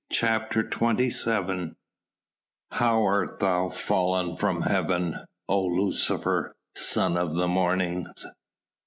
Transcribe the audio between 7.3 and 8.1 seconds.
the morning!"